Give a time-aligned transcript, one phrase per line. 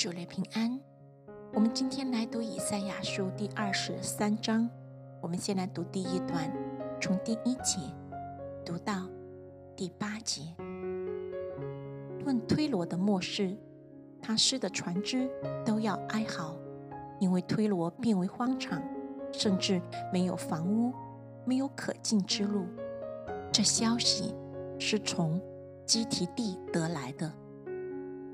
[0.00, 0.80] 主内平安。
[1.52, 4.66] 我们今天来读以赛亚书第二十三章。
[5.20, 6.50] 我们先来读第一段，
[6.98, 7.78] 从第一节
[8.64, 9.06] 读到
[9.76, 10.40] 第八节。
[12.24, 13.54] 论推罗的末世，
[14.22, 15.28] 他失的船只
[15.66, 16.56] 都要哀嚎，
[17.20, 18.82] 因为推罗变为荒场，
[19.30, 20.94] 甚至没有房屋，
[21.44, 22.64] 没有可进之路。
[23.52, 24.34] 这消息
[24.78, 25.38] 是从
[25.84, 27.30] 基提地得来的。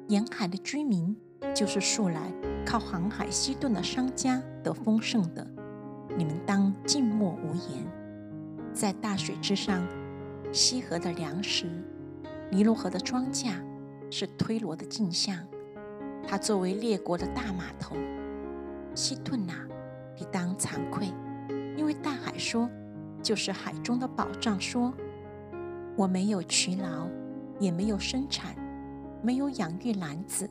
[0.06, 1.20] 沿海的居民
[1.54, 2.32] 就是素来
[2.64, 5.46] 靠航海西顿的商家得丰盛的，
[6.16, 7.86] 你们当静默无言。
[8.72, 9.86] 在大水之上，
[10.52, 11.66] 西河的粮食，
[12.50, 13.52] 尼罗河的庄稼，
[14.10, 15.38] 是推罗的镜像。
[16.28, 17.96] 它作为列国的大码头，
[18.94, 19.55] 西顿呐，
[20.18, 21.08] 你当惭愧，
[21.77, 22.68] 因为大海说，
[23.22, 24.92] 就是海中的宝藏说，
[25.96, 27.06] 我没有勤劳，
[27.58, 28.55] 也没有生产。
[29.22, 30.48] 没有养育男子，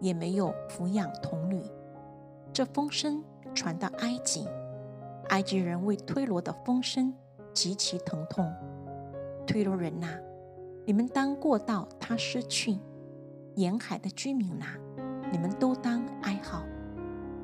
[0.00, 1.62] 也没有抚养童女。
[2.52, 3.22] 这风声
[3.54, 4.48] 传到埃及，
[5.28, 7.14] 埃及人为推罗的风声
[7.52, 8.52] 极其疼痛。
[9.46, 10.08] 推罗人呐，
[10.84, 12.78] 你们当过道他失去；
[13.54, 14.66] 沿海的居民呐，
[15.30, 16.62] 你们都当哀嚎。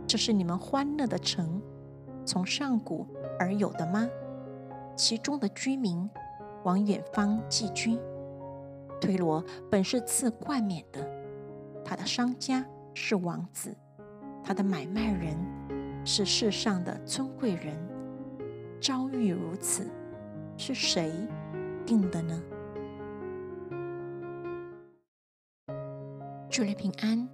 [0.06, 1.60] 这是你们欢乐的城，
[2.25, 3.06] 从上古
[3.38, 4.08] 而有的吗？
[4.97, 6.08] 其中的居民
[6.62, 7.98] 往远方寄居。
[9.00, 11.00] 推罗本是赐冠冕的，
[11.84, 13.77] 他的商家是王子，
[14.42, 15.36] 他的买卖人
[16.04, 17.76] 是世上的尊贵人。
[18.80, 19.91] 遭遇如此，
[20.56, 21.12] 是谁
[21.86, 22.42] 定的呢？
[26.50, 27.28] 祝你平安。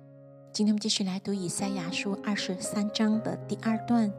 [0.52, 4.12] 今天我们继续来读以赛亚书二十三章的第二段，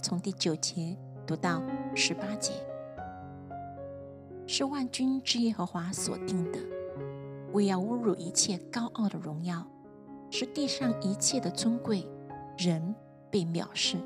[0.00, 0.96] 从第九节
[1.26, 1.62] 读到
[1.94, 2.52] 十八节，
[4.46, 6.58] 是万军之耶和华所定的。
[7.52, 9.66] 为要侮辱一切高傲的荣耀，
[10.34, 12.08] 使地上一切的尊贵
[12.56, 12.94] 人
[13.30, 13.98] 被藐视。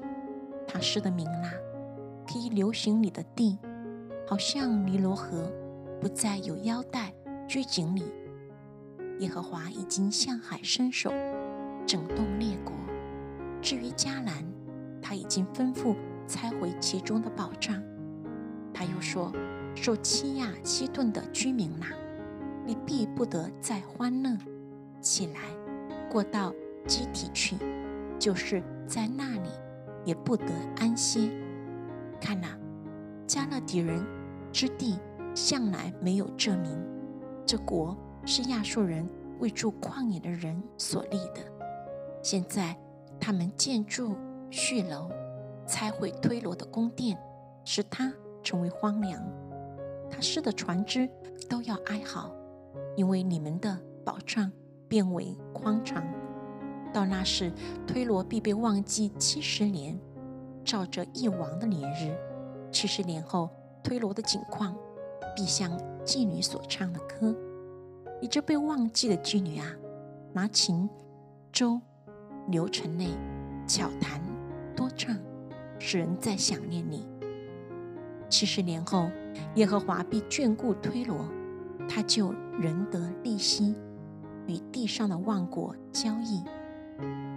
[0.66, 1.52] 他施的名啦，
[2.26, 3.56] 可以流行你的地，
[4.26, 5.48] 好像尼罗河
[6.00, 7.14] 不再有腰带
[7.46, 8.10] 拘谨你。
[9.20, 11.12] 耶和华已经向海伸手，
[11.86, 12.74] 整顿列国。
[13.62, 14.44] 至于迦南，
[15.00, 15.94] 他已经吩咐
[16.26, 17.80] 拆毁其中的宝藏。
[18.74, 19.32] 他又说：
[19.76, 21.86] 受欺压西顿的居民呐。
[22.66, 24.36] 你必不得再欢乐
[25.00, 25.40] 起来，
[26.10, 26.52] 过到
[26.86, 27.56] 基体去，
[28.18, 29.50] 就是在那里
[30.04, 30.46] 也不得
[30.76, 31.30] 安歇。
[32.20, 32.58] 看哪，
[33.26, 34.04] 加勒底人
[34.52, 34.98] 之地
[35.34, 36.78] 向来没有这名，
[37.44, 39.08] 这国是亚述人
[39.40, 41.40] 为住旷野的人所立的。
[42.22, 42.76] 现在
[43.20, 44.16] 他们建筑
[44.50, 45.10] 续楼，
[45.66, 47.18] 拆毁推罗的宫殿，
[47.64, 48.12] 使它
[48.42, 49.22] 成为荒凉。
[50.10, 51.08] 他施的船只
[51.48, 52.32] 都要哀嚎。
[52.94, 54.50] 因为你们的宝藏
[54.88, 56.04] 变为荒场，
[56.92, 57.52] 到那时
[57.86, 59.98] 推罗必被忘记七十年，
[60.64, 62.16] 照着一王的年日。
[62.70, 63.50] 七十年后，
[63.82, 64.76] 推罗的景况
[65.34, 65.70] 必像
[66.04, 67.34] 妓女所唱的歌。
[68.20, 69.66] 你这被忘记的妓女啊，
[70.32, 70.88] 拿琴、
[71.52, 71.80] 舟、
[72.48, 73.08] 流程内
[73.66, 74.20] 巧弹
[74.74, 75.16] 多唱，
[75.78, 77.06] 使人在想念你。
[78.28, 79.08] 七十年后，
[79.54, 81.28] 耶和华必眷顾推罗。
[81.88, 83.76] 他就仁得利息，
[84.46, 86.42] 与地上的万国交易。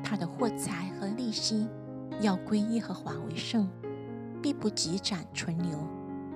[0.04, 1.68] 他的货财和利息
[2.22, 3.70] 要归耶和华为圣，
[4.42, 5.78] 必不积攒存留，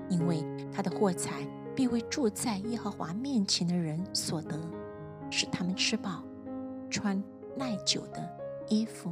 [0.10, 4.60] 因为他的货财必为住在耶和华面前的人所得，
[5.30, 6.24] 使他们吃饱，
[6.90, 7.22] 穿
[7.58, 8.30] 耐久的
[8.68, 9.12] 衣服。